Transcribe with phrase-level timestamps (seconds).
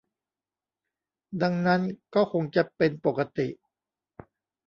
[1.41, 1.81] ดังนั้น
[2.15, 3.47] ก็คงจะเป็นปกติ